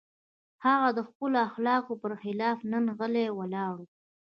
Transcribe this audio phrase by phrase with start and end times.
[0.65, 3.81] هغه د خپلو اخلاقو پر خلاف نن غلی ولاړ و.